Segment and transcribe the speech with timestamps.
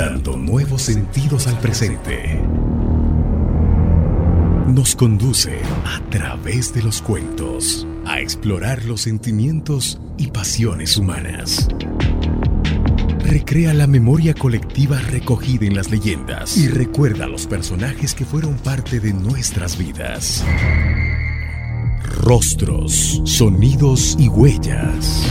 [0.00, 2.40] dando nuevos sentidos al presente.
[4.66, 11.68] Nos conduce a través de los cuentos a explorar los sentimientos y pasiones humanas.
[13.26, 19.00] Recrea la memoria colectiva recogida en las leyendas y recuerda los personajes que fueron parte
[19.00, 20.42] de nuestras vidas.
[22.22, 25.30] Rostros, sonidos y huellas.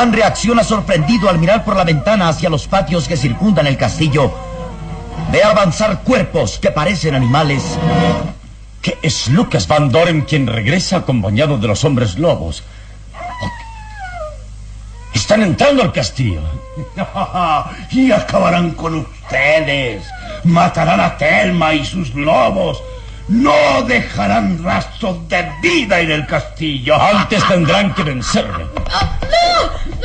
[0.00, 4.32] Calimán reacciona sorprendido al mirar por la ventana hacia los patios que circundan el castillo.
[5.30, 7.78] Ve avanzar cuerpos que parecen animales.
[8.80, 12.62] Que es Lucas Van Doren quien regresa acompañado de los hombres lobos.
[15.12, 16.40] Están entrando al castillo.
[17.90, 20.02] y acabarán con ustedes.
[20.44, 22.82] Matarán a Telma y sus lobos.
[23.28, 26.98] No dejarán rastros de vida en el castillo.
[26.98, 28.64] Antes tendrán que vencerme.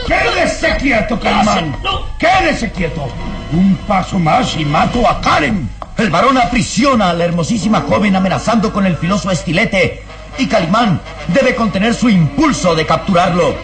[0.08, 1.76] ¡Quédese quieto, Calimán!
[2.20, 3.08] ¡Quédese quieto!
[3.52, 5.70] Un paso más y mato a Karen.
[5.98, 10.04] El varón aprisiona a la hermosísima joven amenazando con el filoso estilete.
[10.38, 13.56] Y Calimán debe contener su impulso de capturarlo.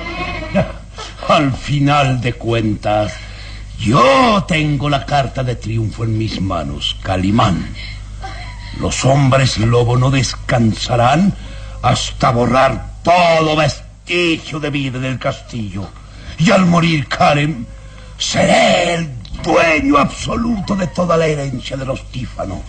[1.28, 3.14] Al final de cuentas,
[3.78, 7.76] yo tengo la carta de triunfo en mis manos, Calimán.
[8.80, 11.34] Los hombres lobo no descansarán
[11.82, 15.90] hasta borrar todo vestigio de vida del castillo.
[16.44, 17.68] Y al morir Karen,
[18.18, 19.12] seré el
[19.44, 22.64] dueño absoluto de toda la herencia de los Tífano.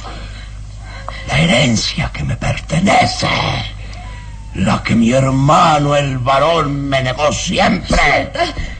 [1.26, 3.28] La herencia que me pertenece.
[4.56, 8.30] La que mi hermano, el varón, me negó siempre.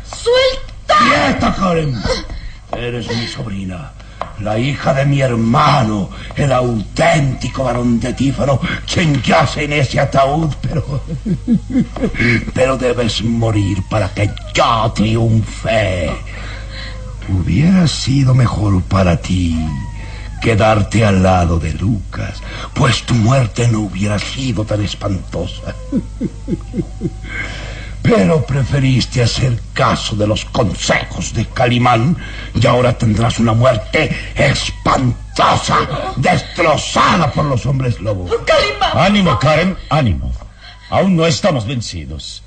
[0.05, 0.99] ¡Suelta!
[0.99, 1.95] ¡Quieta, Karen!
[2.77, 3.93] Eres mi sobrina.
[4.43, 8.59] La hija de mi hermano, el auténtico varón de Tífano,
[8.93, 11.03] quien yace en ese ataúd, pero.
[12.53, 16.11] Pero debes morir para que yo triunfe.
[17.29, 19.57] Hubiera sido mejor para ti
[20.43, 22.43] quedarte al lado de Lucas,
[22.75, 25.75] pues tu muerte no hubiera sido tan espantosa.
[28.03, 32.17] Pero preferiste hacer caso de los consejos de Calimán
[32.55, 35.79] y ahora tendrás una muerte espantosa,
[36.17, 38.31] destrozada por los hombres lobos.
[38.45, 38.99] ¡Calimán!
[38.99, 40.33] Ánimo, Karen, ánimo.
[40.91, 42.43] Aún no estamos vencidos.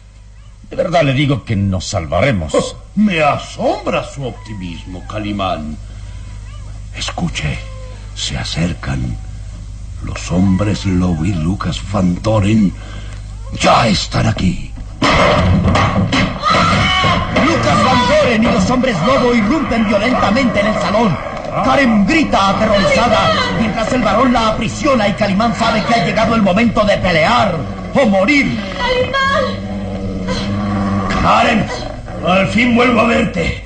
[0.69, 2.53] De verdad le digo que nos salvaremos.
[2.53, 5.77] Oh, me asombra su optimismo, Calimán.
[6.95, 7.57] Escuche,
[8.13, 9.17] se acercan.
[10.03, 12.73] Los hombres lobo y Lucas Van Doren
[13.59, 14.74] ya están aquí.
[17.45, 21.17] Lucas Van Doren y los hombres lobo irrumpen violentamente en el salón.
[21.63, 26.41] Karen grita aterrorizada mientras el varón la aprisiona y Calimán sabe que ha llegado el
[26.41, 27.55] momento de pelear
[27.93, 28.59] o morir.
[31.21, 31.65] Karen,
[32.27, 33.63] al fin vuelvo a verte.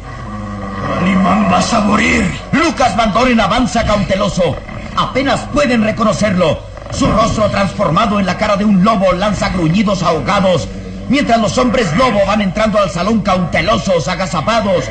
[0.99, 2.29] Calimán vas a morir.
[2.51, 4.55] Lucas Van Doren avanza cauteloso.
[4.95, 6.59] Apenas pueden reconocerlo.
[6.91, 10.67] Su rostro transformado en la cara de un lobo lanza gruñidos ahogados,
[11.09, 14.85] mientras los hombres lobo van entrando al salón cautelosos, agazapados,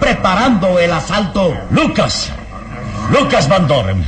[0.00, 1.54] preparando el asalto.
[1.70, 2.32] Lucas,
[3.10, 4.04] Lucas Van Doren,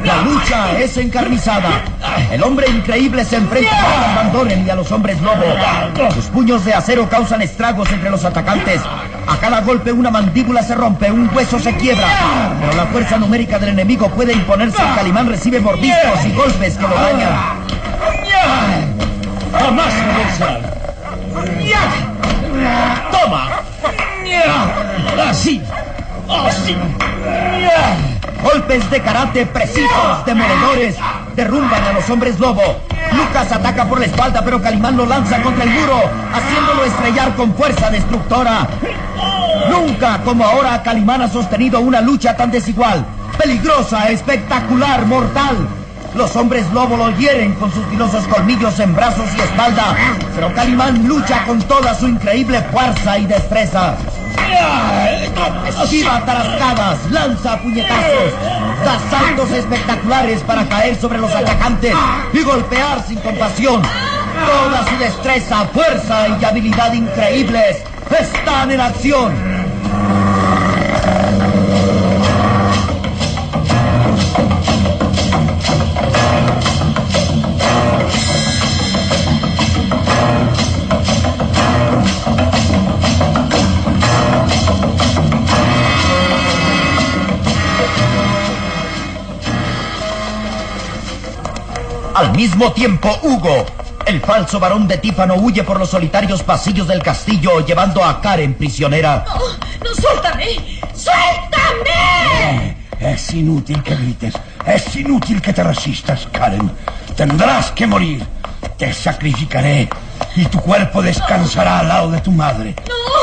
[0.05, 1.83] La lucha es encarnizada.
[2.31, 5.47] El hombre increíble se enfrenta a Lucas Van Doren y a los hombres lobo.
[6.15, 8.83] Sus puños de acero causan estragos entre los atacantes.
[9.27, 12.07] A cada golpe una mandíbula se rompe, un hueso se quiebra.
[12.61, 16.83] Pero la fuerza numérica del enemigo puede imponerse y Calimán recibe mordiscos y golpes que
[16.83, 17.33] lo dañan.
[19.53, 19.93] ¡Jamás!
[23.11, 23.49] ¡Toma!
[25.29, 25.63] ¡Así!
[26.29, 26.77] ¡Así!
[28.43, 30.97] Golpes de karate precisos, demoledores,
[31.35, 32.81] derrumban a los hombres lobo.
[33.17, 36.01] Lucas ataca por la espalda, pero Calimán lo lanza contra el muro,
[36.33, 38.67] haciéndolo estrellar con fuerza destructora.
[39.71, 43.05] Nunca como ahora Calimán ha sostenido una lucha tan desigual,
[43.39, 45.69] peligrosa, espectacular, mortal.
[46.15, 49.97] Los hombres lobo lo hieren con sus filosos colmillos en brazos y espalda,
[50.35, 53.97] pero Calimán lucha con toda su increíble fuerza y destreza.
[55.83, 58.33] Esquiva tarascadas, lanza puñetazos,
[58.85, 61.95] da saltos espectaculares para caer sobre los atacantes
[62.33, 63.83] y golpear sin compasión.
[63.83, 67.83] Toda su destreza, fuerza y habilidad increíbles
[68.19, 69.54] están en acción.
[92.45, 93.65] Mismo tiempo, Hugo,
[94.05, 98.53] el falso varón de Tífano, huye por los solitarios pasillos del castillo llevando a Karen
[98.53, 99.25] prisionera.
[99.27, 99.39] No,
[99.83, 100.79] no, suéltame.
[100.95, 102.77] ¡Suéltame!
[103.01, 104.35] Es inútil que grites.
[104.67, 106.71] Es inútil que te resistas, Karen.
[107.17, 108.23] Tendrás que morir.
[108.77, 109.89] Te sacrificaré
[110.37, 112.75] y tu cuerpo descansará al lado de tu madre.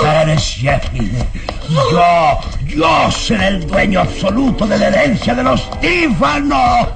[0.04, 1.26] Eres Sheffield.
[1.70, 6.90] Yo, yo seré el dueño absoluto de la herencia de los Tífano.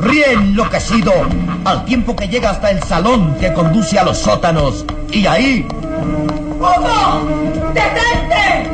[0.00, 1.12] Ríe enloquecido,
[1.64, 4.84] al tiempo que llega hasta el salón que conduce a los sótanos.
[5.10, 5.66] Y ahí,
[6.58, 7.72] ¡Hugo!
[7.74, 8.70] ¡Detente!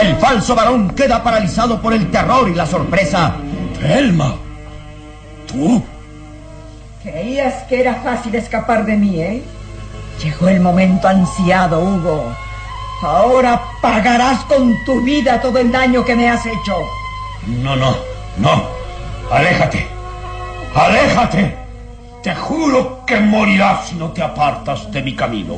[0.00, 3.36] el falso varón queda paralizado por el terror y la sorpresa.
[3.82, 4.34] Elma,
[5.46, 5.82] tú.
[7.02, 9.42] Creías que era fácil escapar de mí, ¿eh?
[10.22, 12.32] Llegó el momento ansiado, Hugo.
[13.02, 16.76] Ahora pagarás con tu vida todo el daño que me has hecho.
[17.46, 17.96] No, no,
[18.38, 18.62] no.
[19.30, 19.93] Aléjate.
[20.74, 21.56] Aléjate.
[22.22, 25.56] Te juro que morirás si no te apartas de mi camino.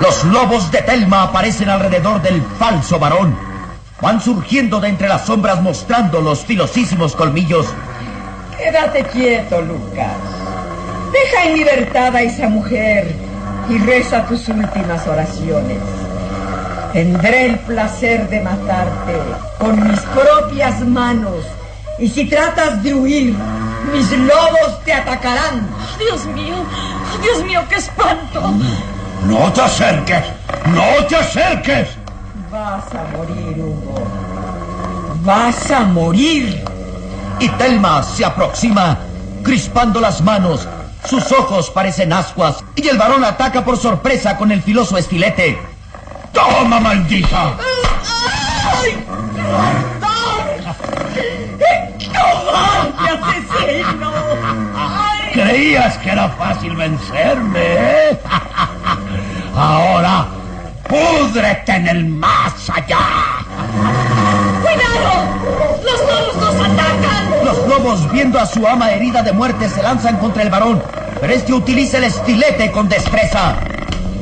[0.00, 3.36] Los lobos de Telma aparecen alrededor del falso varón.
[4.00, 7.66] van surgiendo de entre las sombras mostrando los filosísimos colmillos.
[8.56, 10.16] Quédate quieto, Lucas.
[11.12, 13.14] Deja en libertad a esa mujer
[13.68, 15.78] y reza tus últimas oraciones.
[16.92, 19.14] Tendré el placer de matarte
[19.58, 21.44] con mis propias manos.
[21.98, 23.36] Y si tratas de huir,
[23.92, 25.68] mis lobos te atacarán.
[25.98, 26.56] Dios mío,
[27.22, 28.40] Dios mío, qué espanto.
[29.24, 30.24] No te acerques,
[30.66, 31.88] no te acerques.
[32.50, 34.06] Vas a morir, Hugo.
[35.22, 36.64] Vas a morir.
[37.38, 38.98] Y Telma se aproxima,
[39.42, 40.66] crispando las manos.
[41.08, 45.60] Sus ojos parecen ascuas y el varón ataca por sorpresa con el filoso estilete.
[46.32, 47.56] ¡Toma, maldita!
[48.80, 49.04] ¡Ay!
[52.52, 54.12] ¡Cobarde asesino!
[54.76, 55.30] ¡Ay!
[55.32, 58.20] ¿Creías que era fácil vencerme, eh?
[59.56, 60.26] Ahora,
[60.88, 62.98] púdrete en el más allá.
[64.62, 65.24] ¡Cuidado!
[65.82, 67.44] ¡Los lobos nos atacan!
[67.44, 70.82] Los lobos, viendo a su ama herida de muerte, se lanzan contra el varón,
[71.20, 73.54] pero este utiliza el estilete con destreza.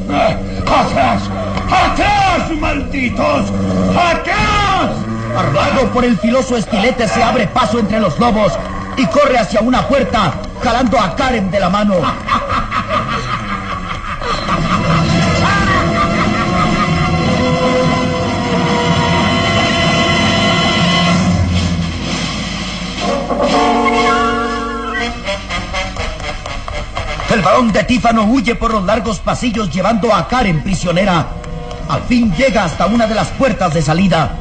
[0.09, 1.23] Eh, ¡Atrás!
[1.71, 3.53] ¡Atrás, malditos!
[3.97, 5.10] ¡Atrás!
[5.37, 8.53] Armado por el filoso estilete, se abre paso entre los lobos
[8.97, 10.33] y corre hacia una puerta,
[10.63, 11.95] jalando a Karen de la mano.
[27.33, 31.29] El varón de Tífano huye por los largos pasillos llevando a Karen prisionera.
[31.89, 34.40] Al fin llega hasta una de las puertas de salida.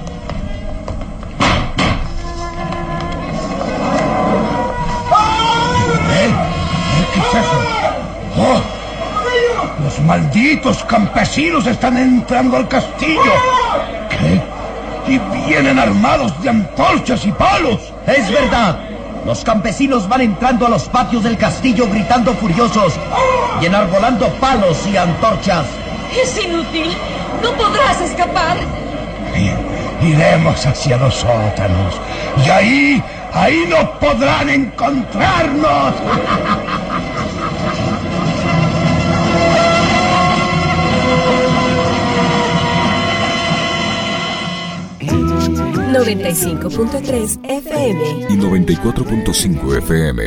[10.10, 13.32] Malditos campesinos están entrando al castillo.
[14.10, 14.42] ¿Qué?
[15.08, 17.94] Y vienen armados de antorchas y palos.
[18.08, 18.80] Es verdad.
[19.24, 23.00] Los campesinos van entrando a los patios del castillo gritando furiosos
[23.62, 25.68] y enarbolando palos y antorchas.
[26.20, 26.92] Es inútil.
[27.44, 28.58] No podrás escapar.
[30.02, 32.02] Iremos hacia los sótanos.
[32.44, 35.94] Y ahí, ahí no podrán encontrarnos.
[46.00, 48.28] 95.3 FM.
[48.30, 50.24] y 94.5 FM.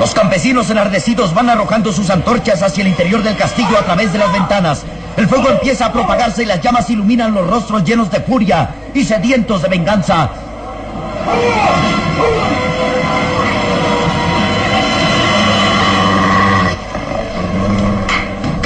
[0.00, 4.18] Los campesinos enardecidos van arrojando sus antorchas hacia el interior del castillo a través de
[4.18, 4.82] las ventanas.
[5.16, 9.04] El fuego empieza a propagarse y las llamas iluminan los rostros llenos de furia y
[9.04, 10.30] sedientos de venganza.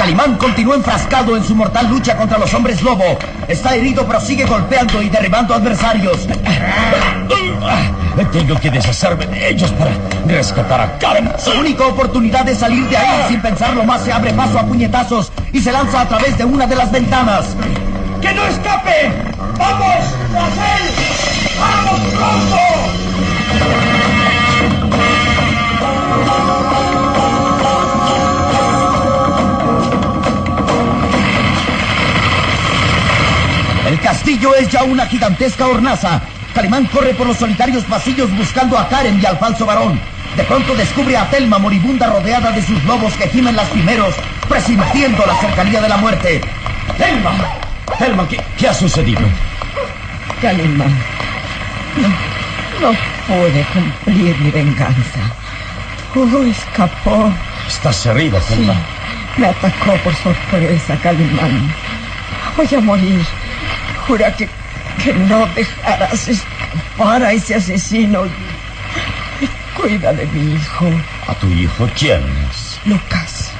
[0.07, 3.03] Calimán continúa enfrascado en su mortal lucha contra los hombres lobo.
[3.45, 6.25] Está herido, pero sigue golpeando y derribando adversarios.
[8.31, 9.91] Tengo que deshacerme de ellos para
[10.25, 11.29] rescatar a Karen.
[11.37, 15.29] Su única oportunidad de salir de ahí sin pensarlo más se abre paso a puñetazos
[15.51, 17.57] y se lanza a través de una de las ventanas.
[18.21, 19.11] ¡Que no escape!
[19.59, 20.89] ¡Vamos, Rachel!
[21.59, 23.96] ¡Vamos pronto!
[34.27, 36.21] Castillo es ya una gigantesca hornaza.
[36.53, 39.97] Calimán corre por los solitarios pasillos buscando a Karen y al falso varón.
[40.35, 44.13] De pronto descubre a Telma moribunda rodeada de sus lobos que gimen lastimeros,
[44.49, 46.41] presintiendo la cercanía de la muerte.
[46.97, 47.31] ¡Telma!
[47.97, 49.21] Telma, ¿qué, qué ha sucedido?
[50.41, 50.93] Calimán,
[51.95, 52.09] no,
[52.89, 55.19] no pude cumplir mi venganza.
[56.13, 57.31] Hugo escapó.
[57.65, 58.73] Estás herida, Sí, Telma.
[59.37, 61.73] me atacó por sorpresa, Calimán.
[62.57, 63.25] Voy a morir.
[64.07, 64.47] Jura que,
[65.13, 68.23] no dejarás escapar a ese asesino.
[69.75, 70.89] Cuida de mi hijo,
[71.27, 72.79] ¿A tu hijo quién es?
[72.85, 73.51] Lucas.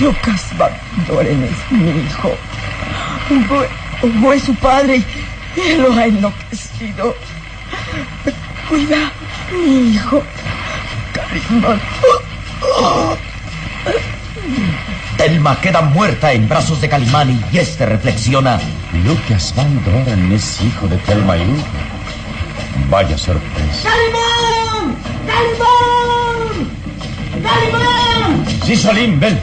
[0.00, 0.72] Lucas Van
[1.06, 2.34] Doren es mi hijo.
[3.30, 3.66] Hugo,
[4.02, 5.02] Hugo es su padre
[5.56, 7.14] y él lo ha enloquecido.
[8.68, 9.12] Cuida
[9.52, 10.22] mi hijo.
[11.12, 11.80] Calimán.
[15.26, 18.60] Telma queda muerta en brazos de Calimán y este reflexiona.
[19.04, 21.64] Lucas Van Doren es hijo de Telma y.
[22.88, 23.88] Vaya sorpresa.
[23.88, 24.96] ¡Calimán!
[25.26, 26.70] ¡Calimán!
[27.42, 28.46] ¡Calimán!
[28.64, 29.40] Sí, Salim, ven.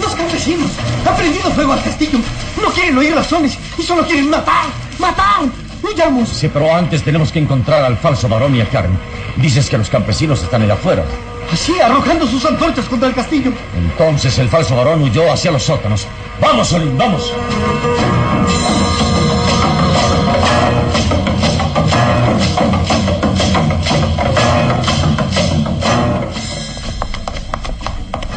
[0.00, 0.72] Los campesinos
[1.08, 2.18] han prendido fuego al castillo.
[2.60, 4.64] No quieren oír razones y solo quieren matar,
[4.98, 5.44] matar.
[5.80, 6.28] Huyamos.
[6.28, 8.98] Sí, pero antes tenemos que encontrar al falso varón y a Karen.
[9.36, 11.04] Dices que los campesinos están allá afuera.
[11.52, 13.52] Así, arrojando sus antorchas contra el castillo.
[13.76, 16.06] Entonces el falso varón huyó hacia los sótanos.
[16.40, 17.32] ¡Vamos, Solín, vamos!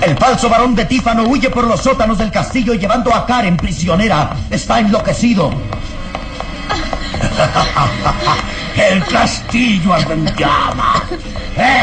[0.02, 4.36] El falso varón de Tífano huye por los sótanos del castillo llevando a Karen prisionera.
[4.50, 5.50] Está enloquecido.
[8.80, 9.94] El castillo
[10.38, 11.04] llamas.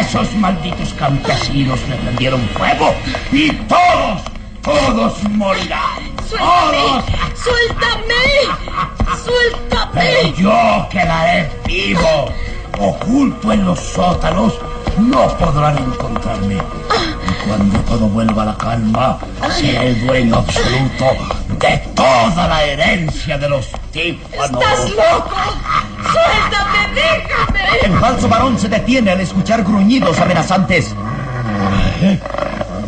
[0.01, 2.95] Esos malditos campesinos le prendieron fuego
[3.31, 4.23] y todos,
[4.63, 6.17] todos morirán.
[6.31, 7.05] ¡Todos!
[7.35, 8.25] ¡Suéltame!
[9.23, 9.91] ¡Suéltame!
[9.93, 12.33] Pero yo quedaré vivo.
[12.79, 14.55] Oculto en los sótanos.
[14.99, 16.55] No podrán encontrarme.
[16.57, 19.19] Y cuando todo vuelva a la calma,
[19.51, 21.05] seré el dueño absoluto
[21.61, 24.63] de toda la herencia de los tímpanos.
[24.63, 25.37] ¡Estás loco!
[26.03, 26.66] ¡Suéltame!
[26.97, 27.61] ¡Déjame!
[27.85, 30.95] El falso varón se detiene al escuchar gruñidos amenazantes.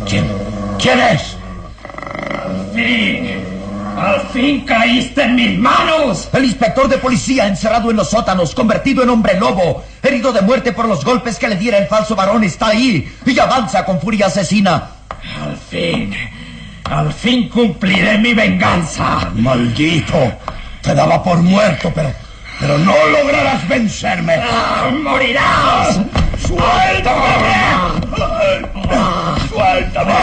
[0.07, 0.27] ¿Quién?
[0.79, 1.37] ¿Quién es?
[2.73, 3.43] fin!
[3.97, 6.29] ¡Al fin caíste en mis manos!
[6.33, 10.71] El inspector de policía encerrado en los sótanos, convertido en hombre lobo, herido de muerte
[10.71, 14.27] por los golpes que le diera el falso varón, está ahí y avanza con furia
[14.27, 14.89] asesina.
[15.43, 16.15] Al fin,
[16.85, 19.29] al fin cumpliré mi venganza.
[19.35, 20.33] Maldito.
[20.81, 22.11] Te daba por muerto, pero,
[22.59, 24.35] pero no lograrás vencerme.
[24.41, 25.99] Ah, ¡Morirás!
[26.45, 27.55] ¡Suéltame!
[29.49, 30.13] ¡Suéltame!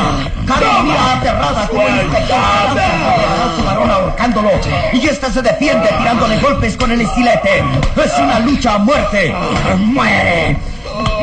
[0.47, 4.51] Karen mira aterrada falso varón ahorcándolo
[4.93, 7.65] y esta se defiende tirándole golpes con el estilete.
[7.97, 9.35] Es una lucha a muerte.
[9.79, 10.57] ¡Muere!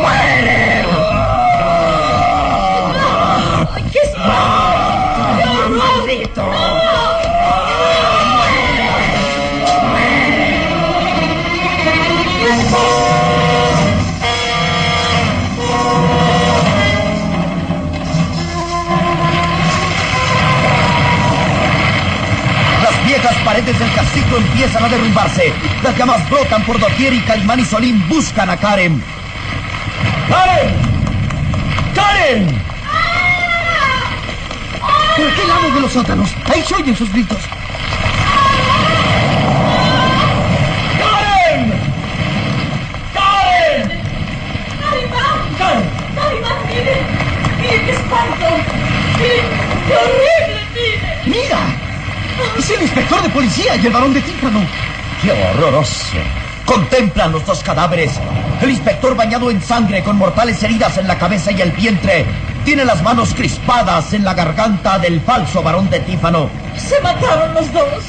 [0.02, 0.86] ¡Muere!
[3.92, 4.00] ¿Qué?
[5.70, 6.83] ¡Maldito!
[23.54, 25.54] Paredes del castillo empiezan a derrumbarse.
[25.84, 29.04] Las llamas brotan por doquier y Calimán y Solín buscan a Karen.
[30.28, 30.74] ¡Karen!
[31.94, 32.62] ¡Karen!
[35.16, 36.30] ¿Por qué lado de los sótanos?
[36.52, 37.38] Ahí se oyen sus gritos.
[40.98, 41.74] ¡Karen!
[43.14, 44.02] ¡Karen!
[44.82, 45.56] ¡Calimán!
[45.60, 45.90] ¡Karen!
[46.16, 47.02] ¡Calimán, mire!
[47.62, 48.03] ¡Mire qué
[49.88, 51.22] qué horrible!
[51.26, 51.60] ¡Mira!
[52.58, 54.62] Es el inspector de policía y el varón de Tífano.
[55.22, 56.18] ¡Qué horroroso!
[56.66, 58.20] Contemplan los dos cadáveres.
[58.62, 62.26] El inspector bañado en sangre con mortales heridas en la cabeza y el vientre.
[62.64, 66.50] Tiene las manos crispadas en la garganta del falso varón de Tífano.
[66.78, 68.04] Se mataron los dos.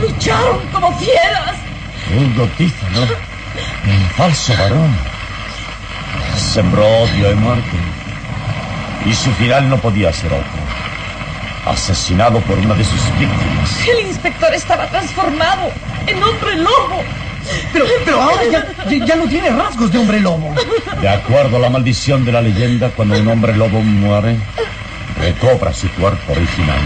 [0.00, 1.56] Lucharon como fieras.
[2.10, 4.94] Hugo Tífano, el falso varón,
[6.36, 8.01] sembró odio y muerte.
[9.06, 10.50] Y su final no podía ser otro.
[11.66, 13.88] Asesinado por una de sus víctimas.
[13.88, 15.70] El inspector estaba transformado
[16.06, 17.02] en hombre lobo.
[17.72, 20.54] Pero, pero ahora ya, ya- ya no tiene rasgos de hombre lobo.
[21.00, 24.36] De acuerdo a la maldición de la leyenda, cuando un hombre lobo muere,
[25.20, 26.78] recobra su cuerpo original.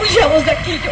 [0.00, 0.72] Huyamos de aquí.
[0.84, 0.90] Yo,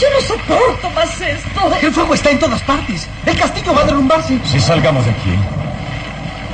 [0.00, 1.72] yo no soporto más esto.
[1.80, 3.08] El fuego está en todas partes.
[3.26, 4.38] El castillo va a derrumbarse.
[4.44, 5.34] Si salgamos de aquí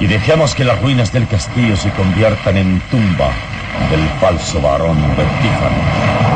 [0.01, 3.31] y dejemos que las ruinas del castillo se conviertan en tumba
[3.91, 6.29] del falso varón de Tífano.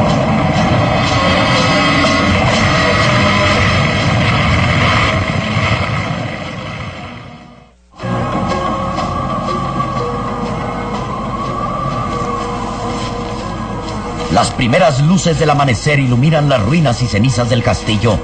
[14.33, 18.19] Las primeras luces del amanecer iluminan las ruinas y cenizas del castillo.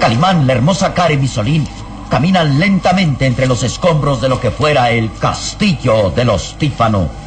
[0.00, 1.64] Calimán, la hermosa Karen y Solín
[2.10, 7.23] caminan lentamente entre los escombros de lo que fuera el castillo de los Tífano.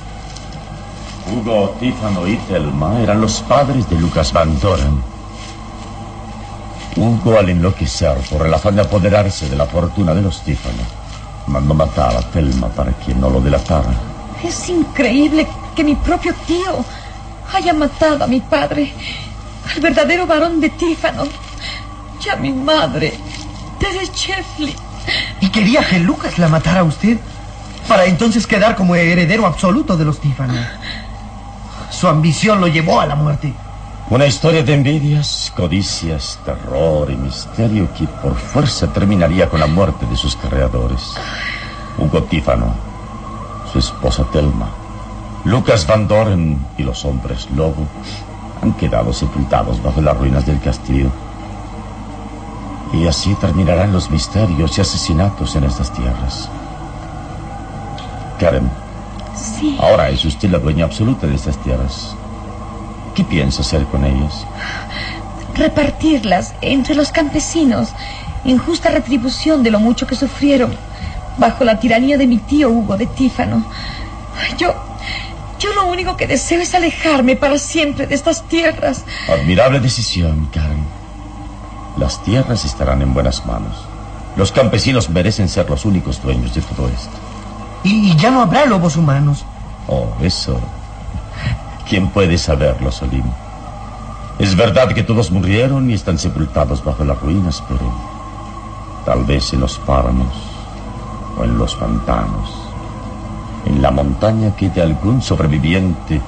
[1.32, 5.02] Hugo, Tífano y Telma eran los padres de Lucas Van Doren.
[6.96, 10.84] Hugo, al enloquecer por el afán de apoderarse de la fortuna de los Tífano,
[11.48, 13.90] mandó matar a Telma para que no lo delatara.
[14.44, 16.86] Es increíble que mi propio tío
[17.54, 18.94] haya matado a mi padre,
[19.74, 21.26] al verdadero varón de Tífano,
[22.26, 23.13] y a mi madre,
[23.80, 24.76] Tere Chefli.
[25.42, 27.18] Y quería que Lucas la matara a usted
[27.88, 30.54] para entonces quedar como heredero absoluto de los Tífano.
[31.98, 33.52] Su ambición lo llevó a la muerte.
[34.12, 40.06] Una historia de envidias, codicias, terror y misterio que por fuerza terminaría con la muerte
[40.06, 41.16] de sus creadores.
[41.98, 42.76] Hugo Tífano,
[43.74, 44.70] su esposa Telma,
[45.44, 47.88] Lucas Van Doren y los hombres lobo
[48.62, 51.10] han quedado sepultados bajo las ruinas del castillo.
[52.94, 56.48] Y así terminarán los misterios y asesinatos en estas tierras.
[58.40, 58.70] Karen,
[59.60, 59.78] Sí.
[59.80, 62.15] Ahora es usted la dueña absoluta de estas tierras.
[63.15, 64.46] ¿Qué piensa hacer con ellas?
[65.56, 67.89] Repartirlas entre los campesinos
[68.46, 70.76] en justa retribución de lo mucho que sufrieron
[71.38, 73.65] bajo la tiranía de mi tío Hugo de Tífano.
[74.58, 74.76] Yo,
[75.60, 79.04] yo lo único que deseo es alejarme para siempre de estas tierras.
[79.28, 80.86] Admirable decisión, Karen.
[81.98, 83.86] Las tierras estarán en buenas manos.
[84.36, 87.27] Los campesinos merecen ser los únicos dueños de todo esto.
[87.88, 89.45] Y, ya no habrá lobos humanos.
[89.88, 90.60] Oh, eso.
[91.88, 93.23] ¿Quién puede saberlo, Solim?
[94.39, 97.91] Es verdad que todos murieron y están sepultados bajo las ruinas, pero
[99.06, 100.34] tal vez en los páramos
[101.38, 102.52] o en los pantanos,
[103.65, 106.21] en la montaña quede algún sobreviviente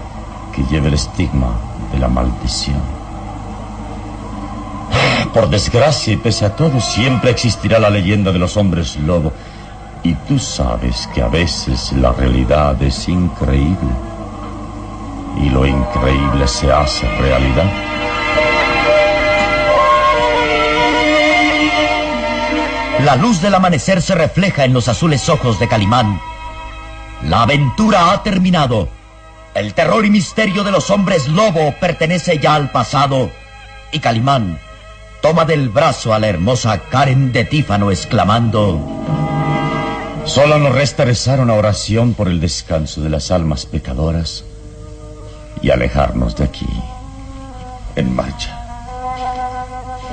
[0.56, 1.52] que lleve el estigma
[1.92, 2.82] de la maldición.
[5.34, 9.34] Por desgracia y pese a todo, siempre existirá la leyenda de los hombres lobo.
[10.04, 13.92] Y tú sabes que a veces la realidad es increíble.
[15.38, 17.66] Y lo increíble se hace realidad.
[23.04, 26.20] La luz del amanecer se refleja en los azules ojos de Calimán.
[27.24, 28.88] La aventura ha terminado.
[29.54, 33.30] El terror y misterio de los hombres lobo pertenece ya al pasado.
[33.92, 34.60] Y Calimán
[35.22, 39.39] toma del brazo a la hermosa Karen de Tífano exclamando...
[40.30, 44.44] Solo nos resta rezar una oración por el descanso de las almas pecadoras
[45.64, 46.68] y alejarnos de aquí.
[47.96, 48.56] En marcha.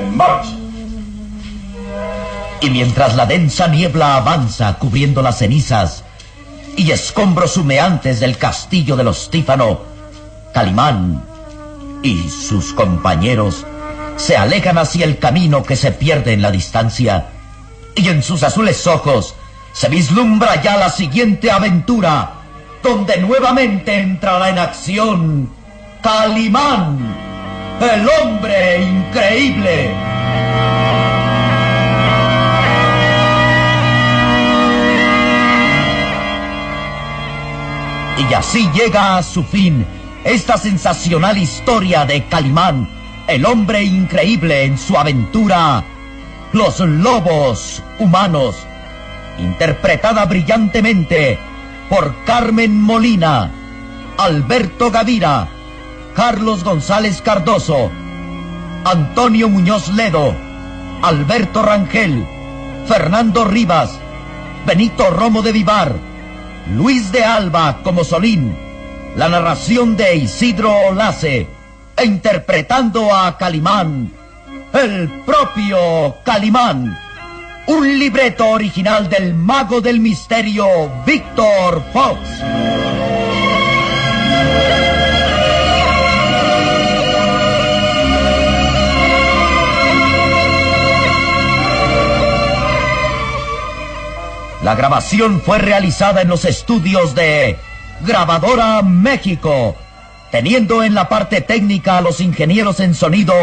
[0.00, 0.57] En marcha.
[2.62, 6.02] Y mientras la densa niebla avanza cubriendo las cenizas
[6.79, 9.81] y escombros humeantes del castillo de los Tífano,
[10.55, 11.22] Calimán
[12.02, 13.66] y sus compañeros
[14.16, 17.26] se alejan hacia el camino que se pierde en la distancia
[17.94, 19.35] y en sus azules ojos
[19.77, 22.31] se vislumbra ya la siguiente aventura
[22.83, 25.51] donde nuevamente entrará en acción
[26.03, 26.97] Calimán,
[27.79, 29.95] el hombre increíble.
[38.17, 39.85] Y así llega a su fin
[40.25, 42.89] esta sensacional historia de Calimán,
[43.29, 45.85] el hombre increíble en su aventura,
[46.55, 48.65] Los Lobos Humanos,
[49.38, 51.38] interpretada brillantemente
[51.88, 53.51] por Carmen Molina,
[54.18, 55.49] Alberto Gavira,
[56.14, 57.90] Carlos González Cardoso,
[58.85, 60.35] Antonio Muñoz Ledo,
[61.03, 62.27] Alberto Rangel,
[62.87, 63.99] Fernando Rivas,
[64.66, 65.94] Benito Romo de Vivar,
[66.75, 68.57] Luis de Alba como Solín,
[69.16, 71.46] la narración de Isidro Olace,
[71.96, 74.12] e interpretando a Calimán,
[74.72, 76.99] el propio Calimán,
[77.66, 80.66] un libreto original del mago del misterio
[81.05, 82.20] Víctor Fox.
[94.62, 97.57] La grabación fue realizada en los estudios de
[98.00, 99.76] Grabadora México,
[100.31, 103.35] teniendo en la parte técnica a los ingenieros en sonido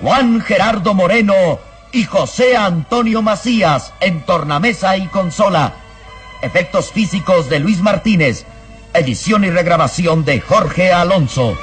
[0.00, 1.58] Juan Gerardo Moreno
[1.94, 5.74] y José Antonio Macías en tornamesa y consola.
[6.42, 8.44] Efectos físicos de Luis Martínez.
[8.92, 11.56] Edición y regrabación de Jorge Alonso.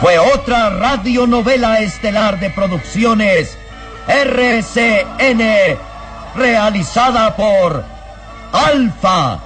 [0.00, 3.58] Fue otra radionovela estelar de producciones
[4.06, 5.42] RCN
[6.36, 7.84] realizada por
[8.52, 9.45] Alfa.